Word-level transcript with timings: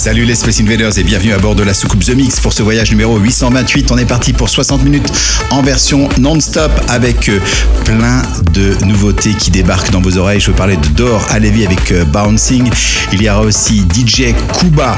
Salut 0.00 0.24
les 0.24 0.34
Space 0.34 0.58
Invaders 0.62 0.96
et 0.96 1.02
bienvenue 1.02 1.34
à 1.34 1.38
bord 1.38 1.54
de 1.54 1.62
la 1.62 1.74
soucoupe 1.74 2.02
The 2.02 2.16
Mix 2.16 2.40
pour 2.40 2.54
ce 2.54 2.62
voyage 2.62 2.90
numéro 2.90 3.18
828. 3.18 3.92
On 3.92 3.98
est 3.98 4.06
parti 4.06 4.32
pour 4.32 4.48
60 4.48 4.82
minutes 4.82 5.12
en 5.50 5.60
version 5.60 6.08
non-stop 6.18 6.72
avec 6.88 7.28
euh, 7.28 7.38
plein 7.84 8.22
de 8.54 8.82
nouveautés 8.86 9.34
qui 9.34 9.50
débarquent 9.50 9.90
dans 9.90 10.00
vos 10.00 10.16
oreilles. 10.16 10.40
Je 10.40 10.52
veux 10.52 10.56
parler 10.56 10.78
de 10.78 10.88
Dor 10.88 11.22
Alevi 11.28 11.66
avec 11.66 11.92
euh, 11.92 12.06
Bouncing. 12.06 12.70
Il 13.12 13.22
y 13.22 13.28
aura 13.28 13.42
aussi 13.42 13.80
DJ 13.94 14.32
Kuba 14.58 14.96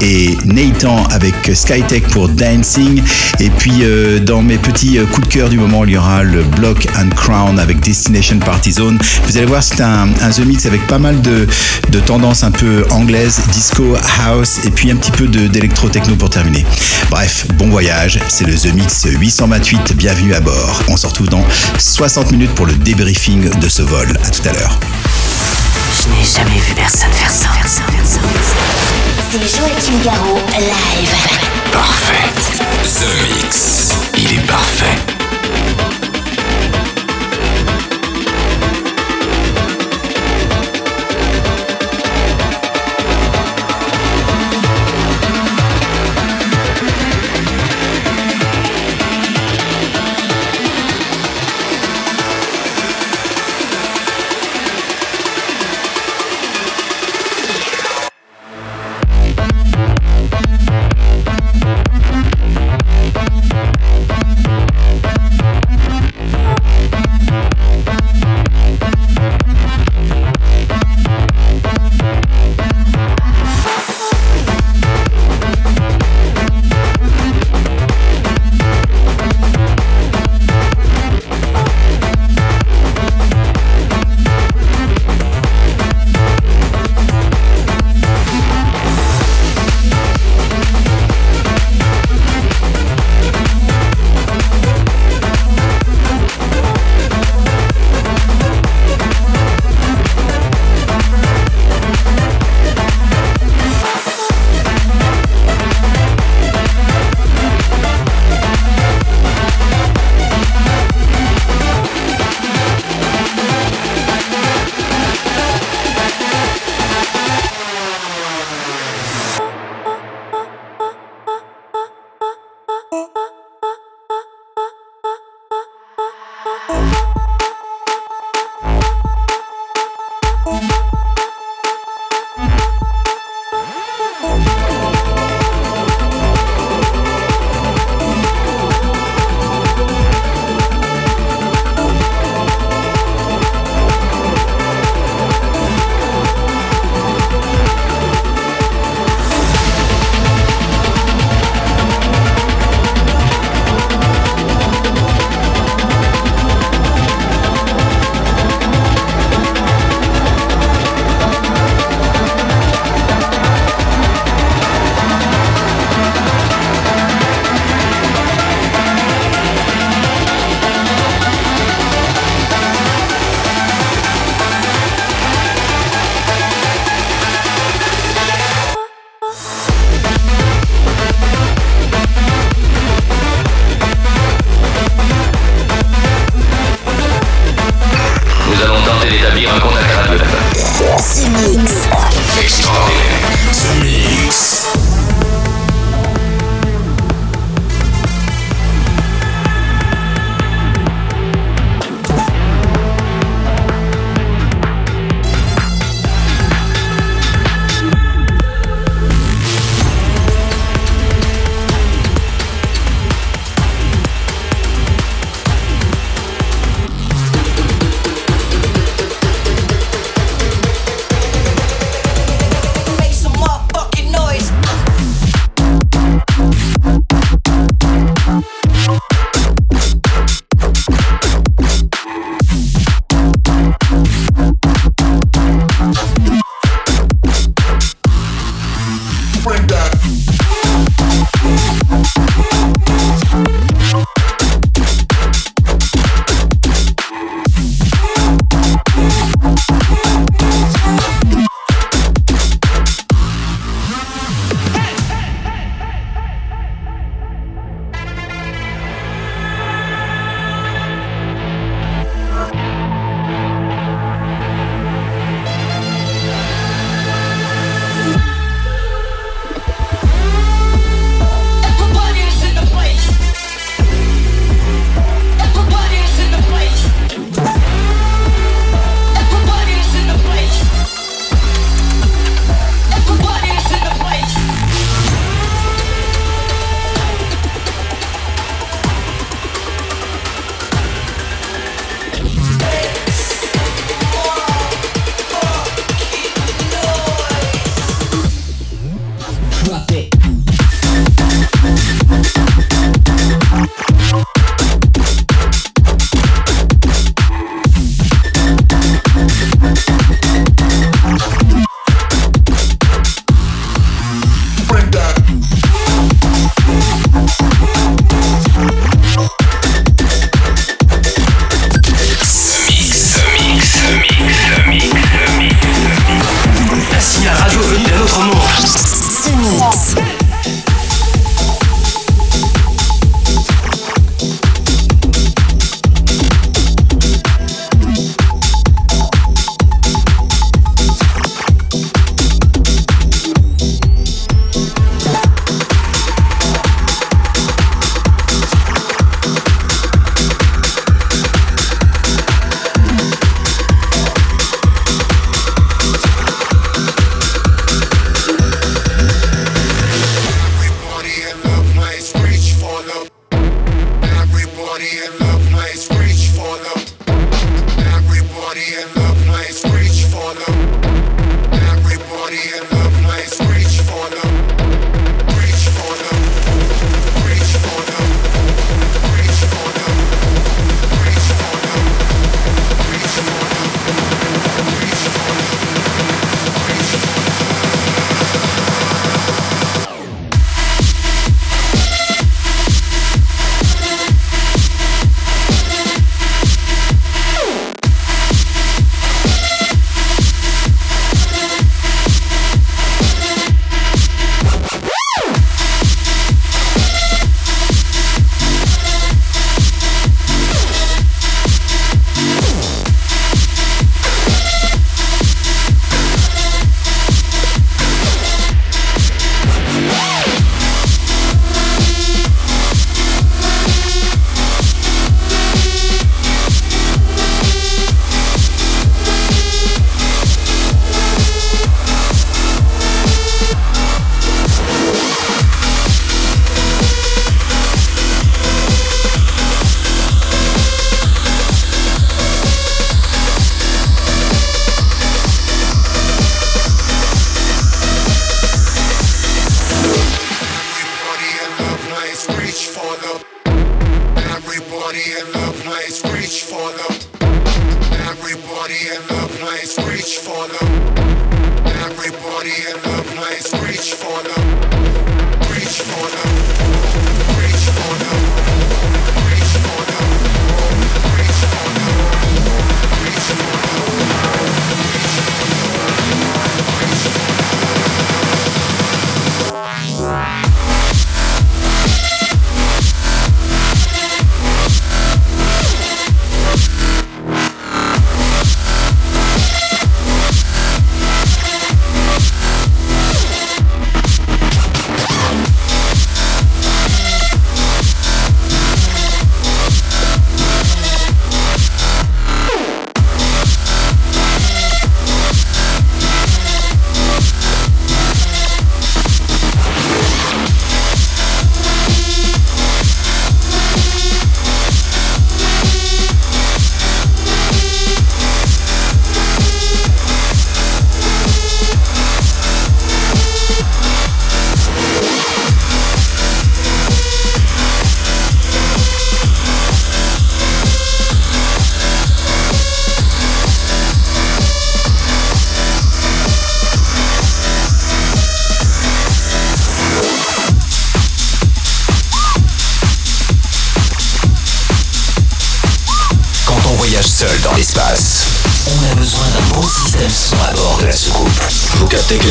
et 0.00 0.38
Nathan 0.46 1.04
avec 1.10 1.34
Skytech 1.52 2.08
pour 2.08 2.30
Dancing. 2.30 3.02
Et 3.40 3.50
puis 3.50 3.82
euh, 3.82 4.18
dans 4.18 4.40
mes 4.40 4.56
petits 4.56 4.98
euh, 4.98 5.04
coups 5.04 5.28
de 5.28 5.32
cœur 5.32 5.48
du 5.50 5.58
moment, 5.58 5.84
il 5.84 5.90
y 5.90 5.96
aura 5.98 6.22
le 6.22 6.42
Block 6.42 6.86
and 6.98 7.10
Crown 7.14 7.58
avec 7.58 7.80
Destination 7.80 8.38
Party 8.38 8.72
Zone. 8.72 8.98
Vous 9.26 9.36
allez 9.36 9.46
voir, 9.46 9.62
c'est 9.62 9.82
un, 9.82 10.08
un 10.22 10.30
The 10.30 10.40
Mix 10.46 10.64
avec 10.64 10.86
pas 10.86 10.98
mal 10.98 11.20
de, 11.20 11.46
de 11.90 12.00
tendances 12.00 12.44
un 12.44 12.50
peu 12.50 12.86
anglaises, 12.90 13.40
disco, 13.52 13.94
house 14.24 14.37
et 14.64 14.70
puis 14.70 14.90
un 14.92 14.96
petit 14.96 15.10
peu 15.10 15.26
d'électro-techno 15.26 16.14
pour 16.14 16.30
terminer. 16.30 16.64
Bref, 17.10 17.46
bon 17.54 17.68
voyage, 17.70 18.20
c'est 18.28 18.46
le 18.46 18.54
The 18.54 18.72
Mix 18.72 19.04
828, 19.04 19.96
bienvenue 19.96 20.32
à 20.32 20.40
bord. 20.40 20.82
On 20.86 20.96
se 20.96 21.08
retrouve 21.08 21.28
dans 21.28 21.44
60 21.78 22.30
minutes 22.30 22.54
pour 22.54 22.66
le 22.66 22.74
débriefing 22.74 23.50
de 23.58 23.68
ce 23.68 23.82
vol. 23.82 24.16
À 24.24 24.30
tout 24.30 24.48
à 24.48 24.52
l'heure. 24.52 24.78
Je 26.00 26.08
n'ai 26.10 26.24
jamais 26.24 26.60
vu 26.60 26.72
personne 26.74 27.10
faire 27.12 27.30
ça. 27.30 27.48
C'est 29.30 29.40
Joachim 29.40 29.98
Garraud, 30.04 30.38
live. 30.56 31.10
Parfait. 31.72 32.28
The 32.84 33.42
Mix. 33.42 33.88
Il 34.16 34.34
est 34.34 34.46
parfait. 34.46 35.87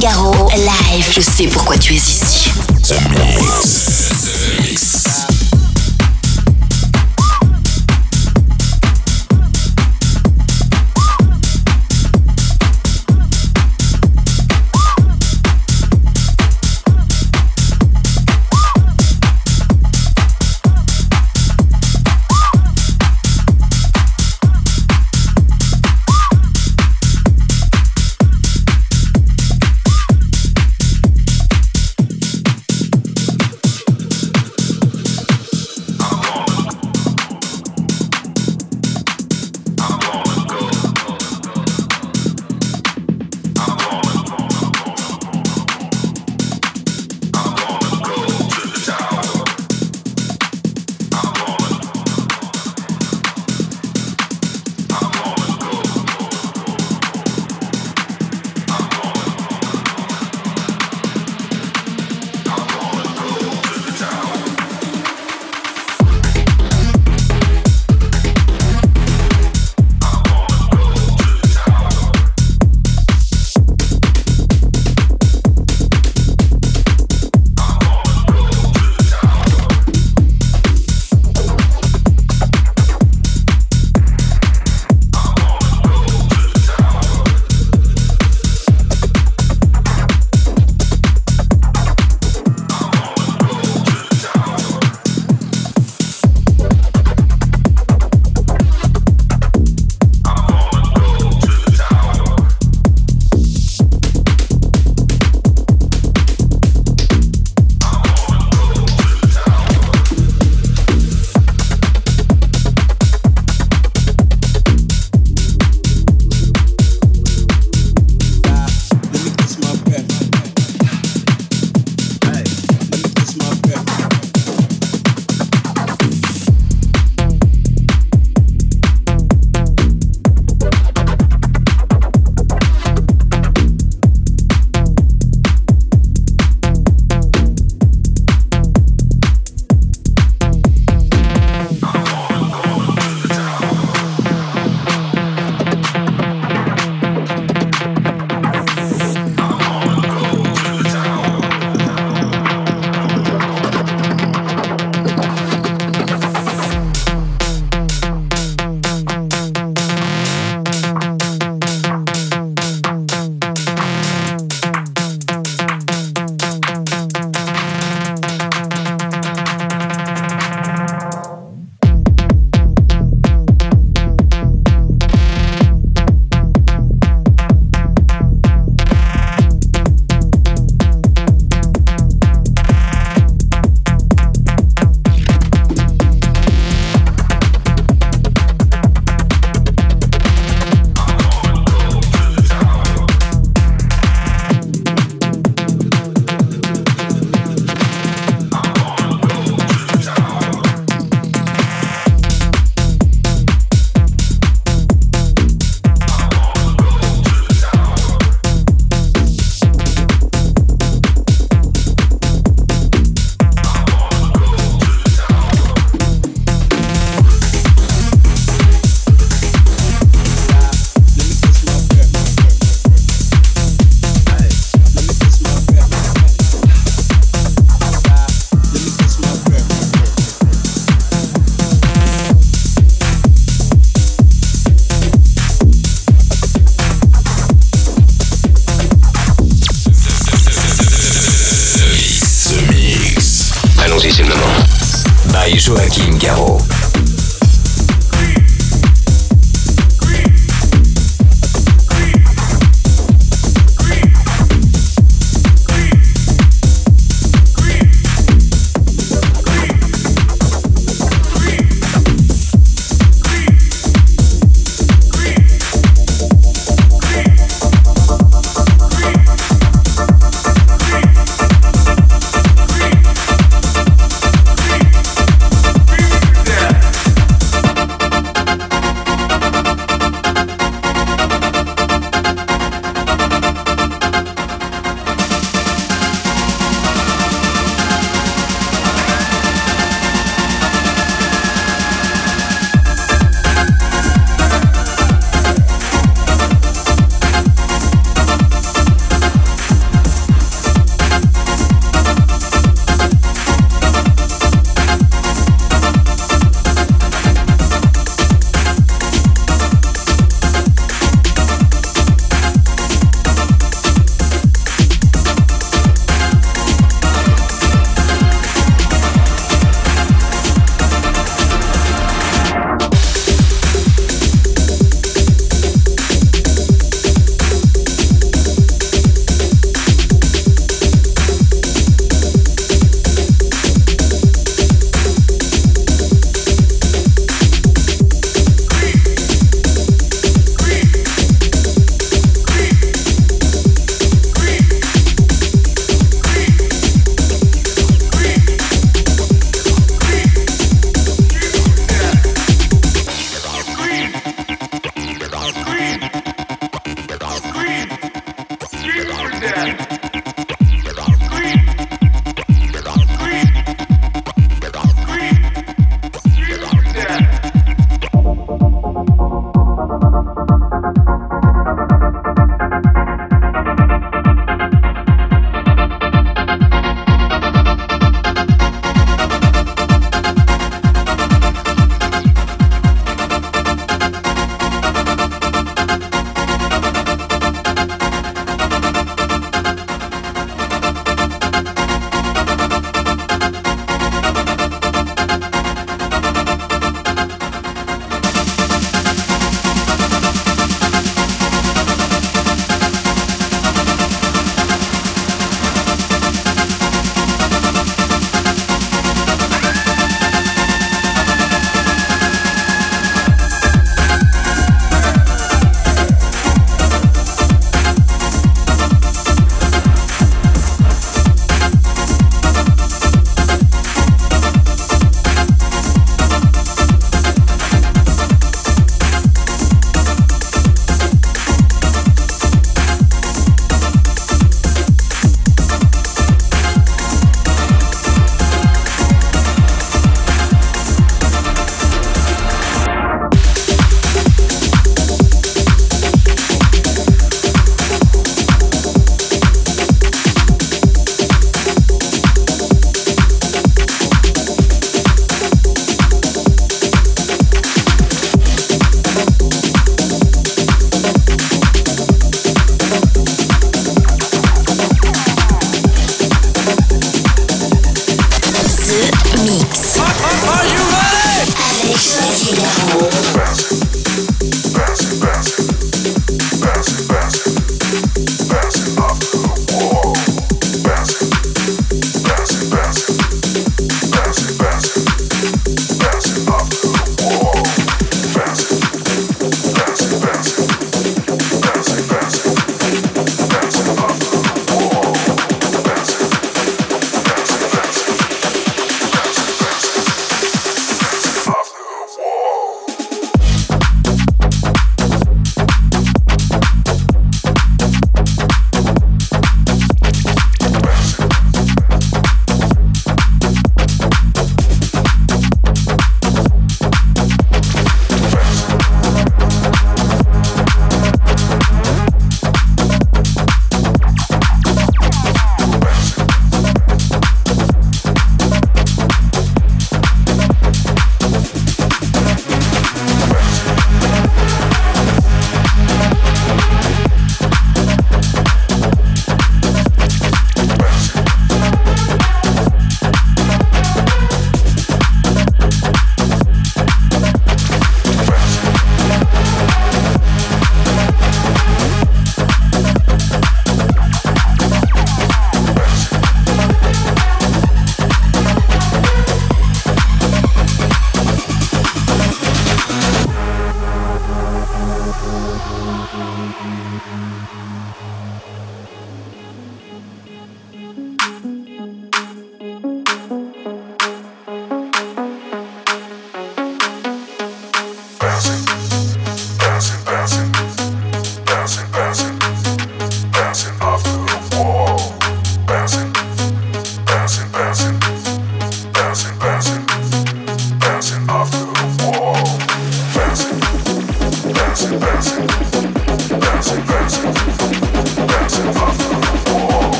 Figaro 0.00 0.32
Live. 0.56 1.12
Je 1.14 1.20
sais 1.20 1.46
pourquoi 1.46 1.76
tu 1.76 1.92
es 1.92 1.96
ici. 1.96 2.50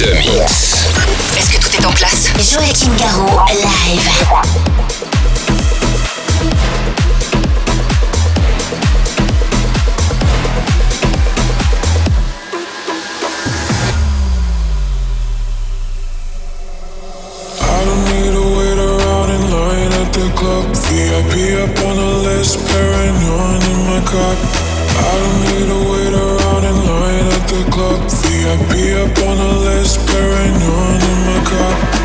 The 0.00 0.14
Mix. 0.14 0.88
Est-ce 1.36 1.50
que 1.50 1.60
tout 1.60 1.76
est 1.76 1.84
en 1.84 1.92
place? 1.92 2.30
Joachim 2.38 2.90
Garraud, 2.96 3.44
live. 3.50 4.08
VIP 20.88 21.34
up 21.60 21.78
on 21.84 21.96
the 21.96 22.10
list, 22.24 22.58
paranoid 22.68 23.62
in 23.62 23.78
my 23.86 24.00
cup. 24.06 24.38
I 24.96 25.12
don't 25.20 25.40
need 25.44 25.68
to 25.68 25.78
wait 25.92 26.14
around 26.14 26.64
in 26.64 26.76
line 26.86 27.26
at 27.26 27.48
the 27.48 27.70
club. 27.70 28.19
Be 28.40 28.46
up, 28.46 28.70
be 28.70 28.94
up 28.94 29.18
on 29.28 29.36
the 29.36 29.52
list, 29.66 29.98
paranoid 30.06 31.02
in 31.02 31.18
my 31.26 31.44
cup 31.44 31.99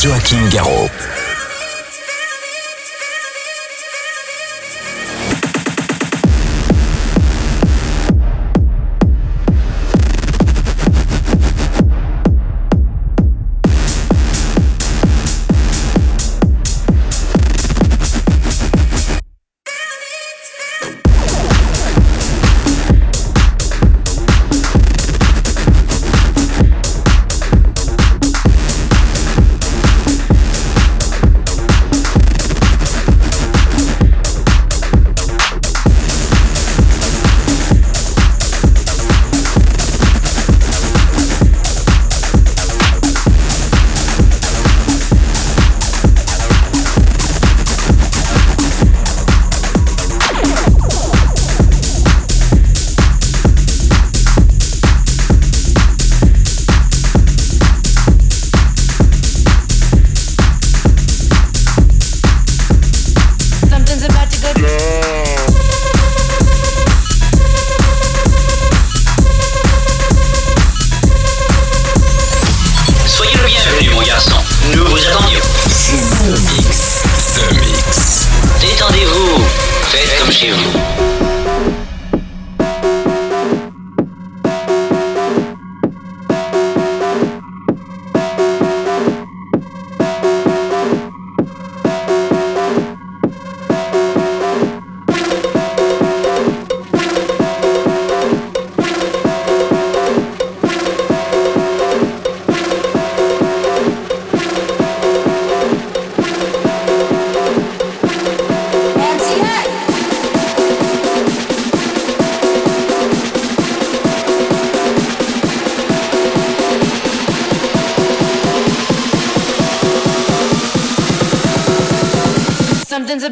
Joachim 0.00 0.48
Garraud. 0.50 1.07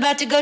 About 0.06 0.18
to 0.18 0.26
go 0.26 0.40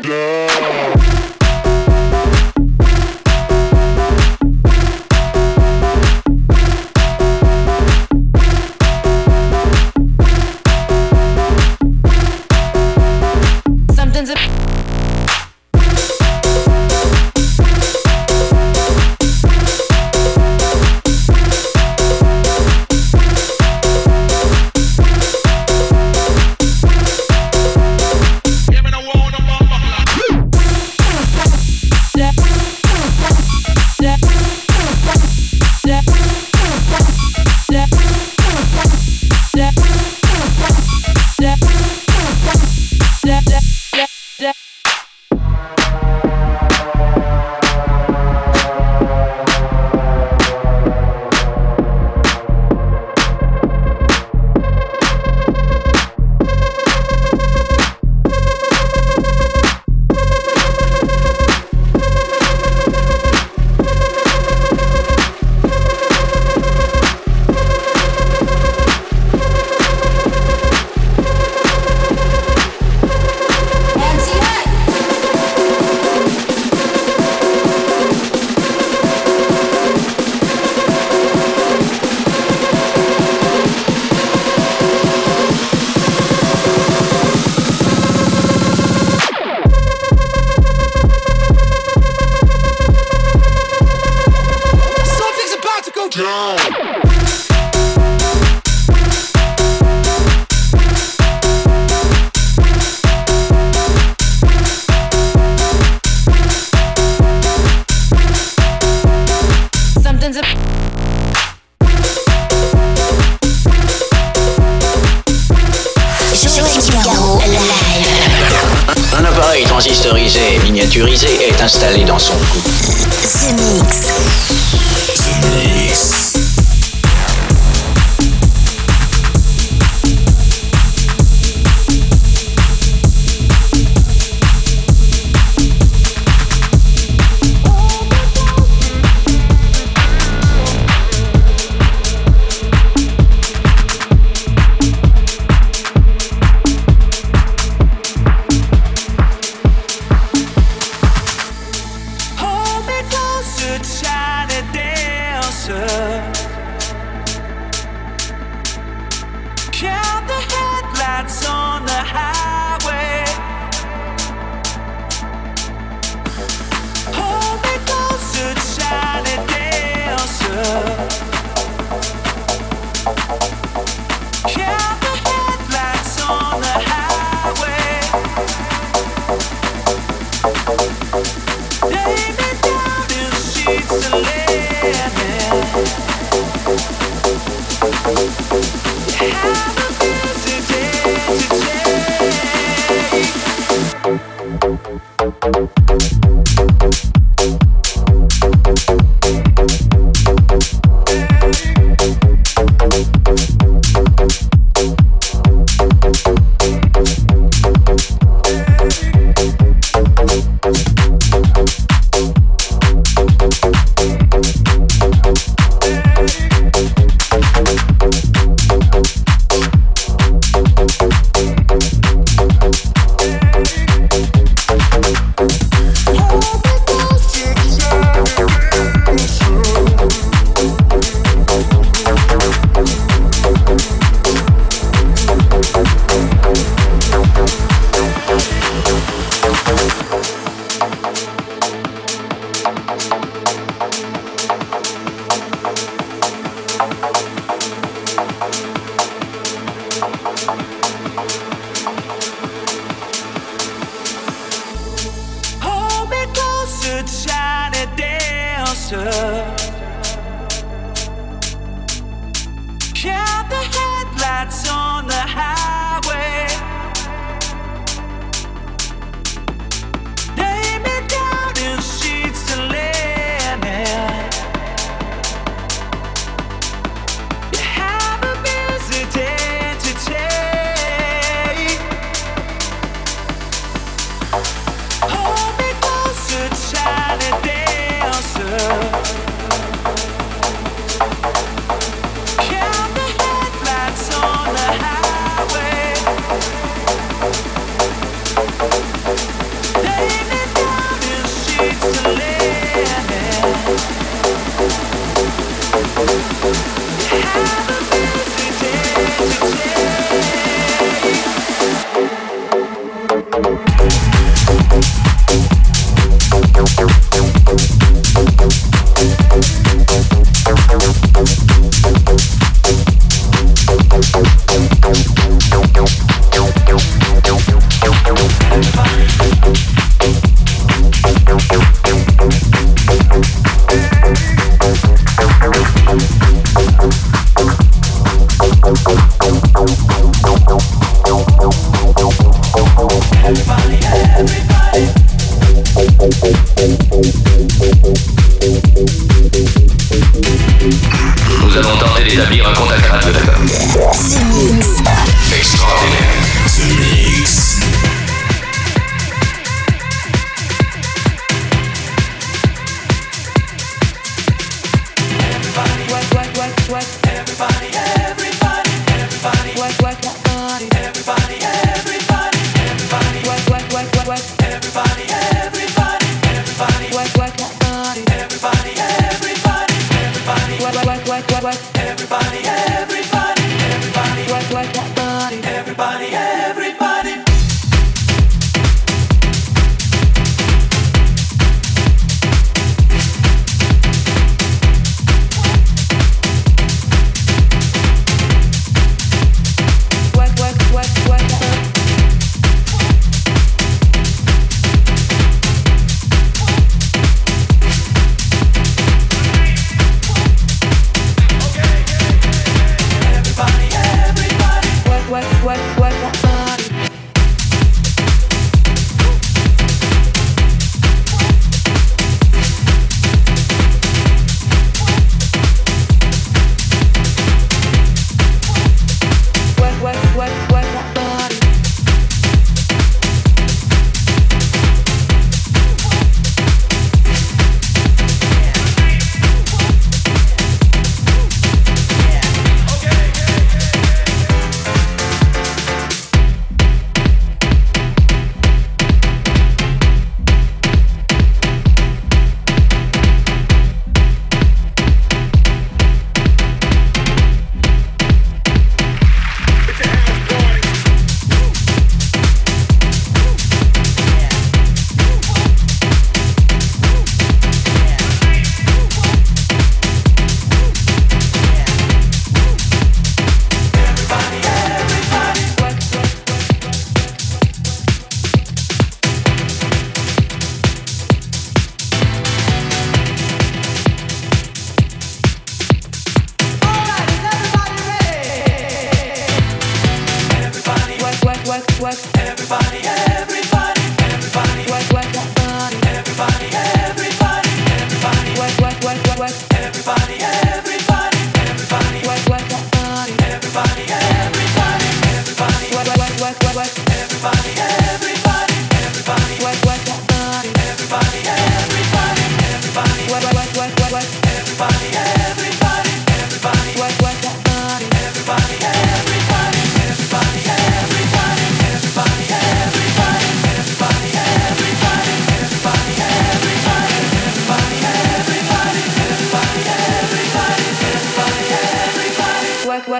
Still 184.01 184.34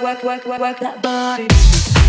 work, 0.06 0.22
work, 0.22 0.46
work, 0.46 0.60
work, 0.60 0.78
that 0.78 1.02
body. 1.02 2.05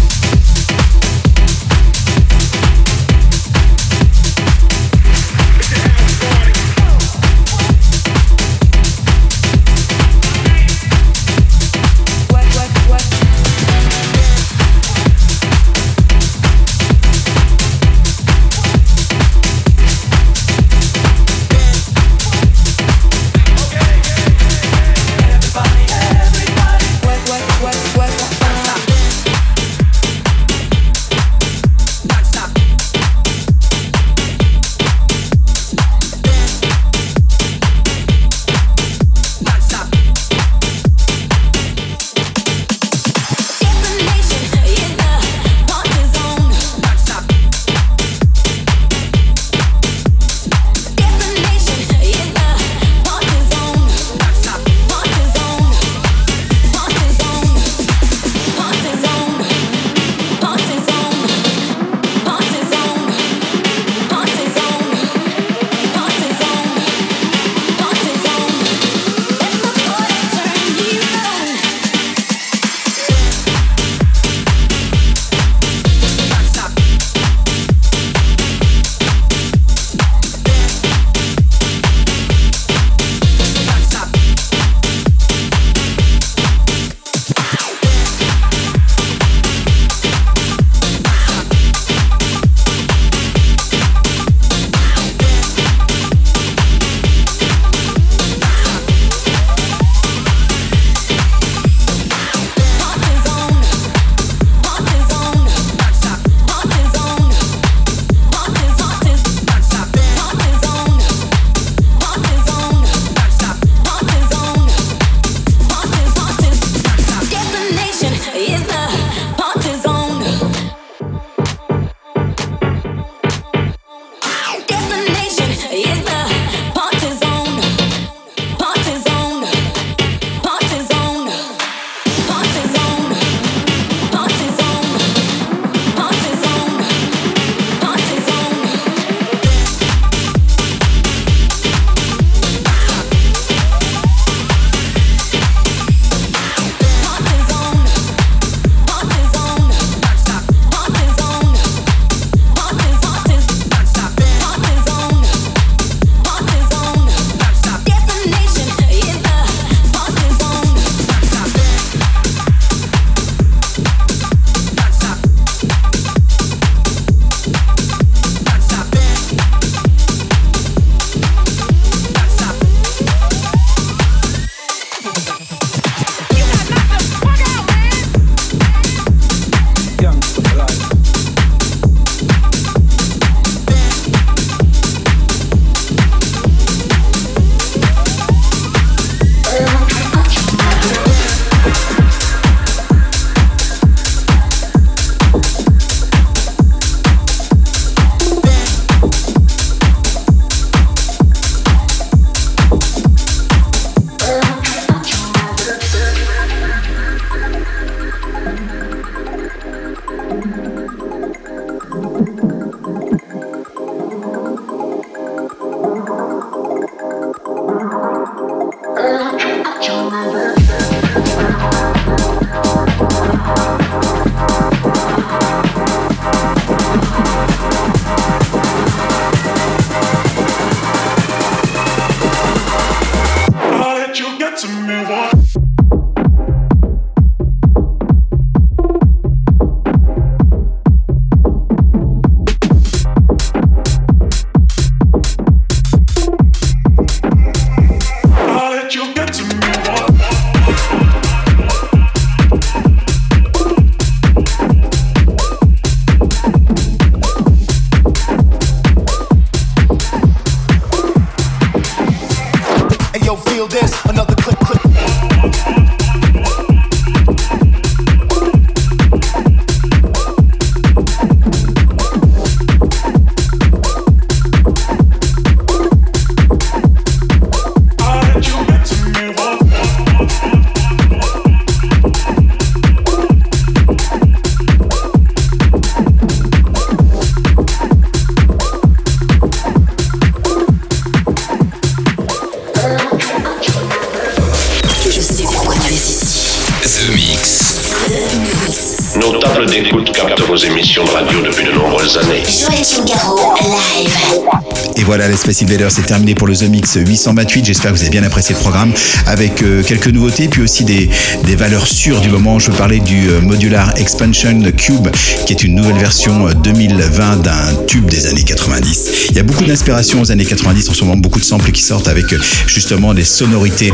Space 305.47 305.63
Invaders, 305.63 305.91
c'est 305.93 306.05
terminé 306.05 306.35
pour 306.35 306.45
le 306.45 306.57
The 306.57 306.63
Mix 306.63 306.97
828. 306.97 307.63
J'espère 307.63 307.93
que 307.93 307.95
vous 307.95 308.01
avez 308.01 308.11
bien 308.11 308.23
apprécié 308.23 308.53
le 308.53 308.59
programme 308.59 308.91
avec 309.27 309.61
euh, 309.61 309.81
quelques 309.81 310.09
nouveautés, 310.09 310.49
puis 310.49 310.61
aussi 310.61 310.83
des, 310.83 311.09
des, 311.45 311.55
valeurs 311.55 311.87
sûres 311.87 312.19
du 312.19 312.27
moment. 312.27 312.59
Je 312.59 312.69
veux 312.69 312.77
parler 312.77 312.99
du 312.99 313.29
euh, 313.29 313.39
Modular 313.39 313.93
Expansion 313.95 314.61
Cube, 314.75 315.07
qui 315.45 315.53
est 315.53 315.63
une 315.63 315.75
nouvelle 315.75 315.95
version 315.99 316.49
2020 316.49 316.99
euh, 316.99 317.35
d'un 317.37 317.85
tube 317.87 318.09
des 318.09 318.25
années 318.25 318.43
90. 318.43 319.09
Il 319.29 319.37
y 319.37 319.39
a 319.39 319.43
beaucoup 319.43 319.63
d'inspiration 319.63 320.19
aux 320.19 320.31
années 320.33 320.43
90, 320.43 320.89
en 320.89 320.93
ce 320.93 321.05
moment 321.05 321.15
beaucoup 321.15 321.39
de 321.39 321.45
samples 321.45 321.71
qui 321.71 321.81
sortent 321.81 322.09
avec 322.09 322.25
justement 322.67 323.13
des 323.13 323.23
sonorités 323.23 323.93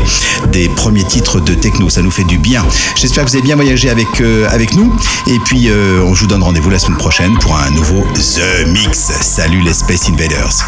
des 0.50 0.68
premiers 0.70 1.04
titres 1.04 1.38
de 1.38 1.54
techno. 1.54 1.88
Ça 1.88 2.02
nous 2.02 2.10
fait 2.10 2.24
du 2.24 2.38
bien. 2.38 2.66
J'espère 2.96 3.26
que 3.26 3.30
vous 3.30 3.36
avez 3.36 3.44
bien 3.44 3.54
voyagé 3.54 3.90
avec, 3.90 4.08
avec 4.50 4.74
nous. 4.74 4.92
Et 5.28 5.38
puis, 5.44 5.68
on 6.04 6.12
vous 6.12 6.26
donne 6.26 6.42
rendez-vous 6.42 6.70
la 6.70 6.80
semaine 6.80 6.98
prochaine 6.98 7.38
pour 7.38 7.56
un 7.56 7.70
nouveau 7.70 8.04
The 8.12 8.66
Mix. 8.70 9.12
Salut 9.20 9.60
les 9.60 9.72
Space 9.72 10.08
Invaders. 10.08 10.64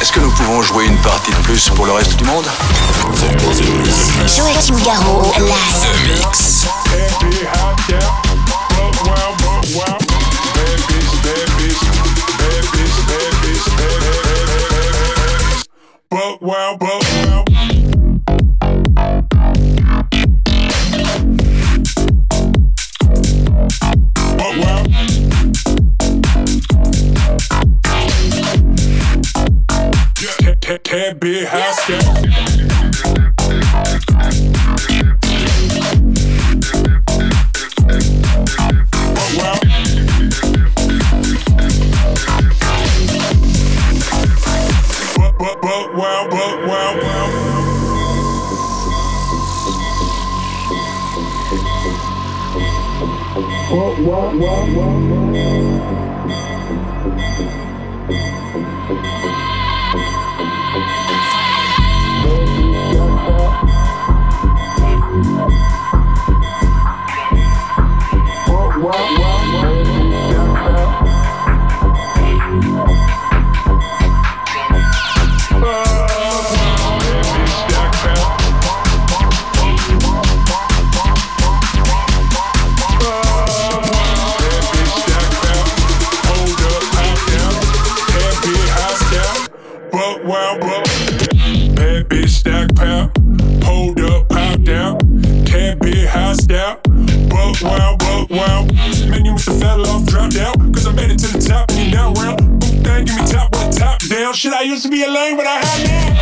Est-ce 0.00 0.12
que 0.12 0.20
nous 0.20 0.30
pouvons 0.30 0.62
jouer 0.62 0.86
une 0.86 0.96
partie 0.98 1.30
de 1.30 1.36
plus 1.38 1.68
pour 1.70 1.86
le 1.86 1.92
reste 1.92 2.16
du 2.16 2.24
monde? 2.24 2.46
Joachim 4.26 4.76
Garraud, 4.84 5.32
live. 5.38 5.80
The 5.80 5.92
Mix. 6.08 6.66
Well, 16.12 16.38
well, 16.40 17.00
Can't 17.00 17.09
be 31.20 31.44
asking. 31.44 32.19
down 104.30 104.36
shit. 104.36 104.52
I 104.52 104.62
used 104.62 104.84
to 104.84 104.88
be 104.88 105.02
a 105.02 105.08
lame, 105.10 105.36
but 105.36 105.46
I 105.46 105.58
had 105.58 105.88
now. 105.88 106.20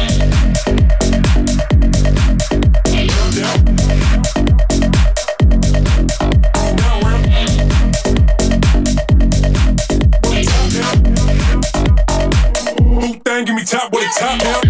Give 13.44 13.54
me 13.54 13.64
top 13.64 13.92
with 13.92 14.02
a 14.02 14.18
top 14.18 14.40
down. 14.40 14.67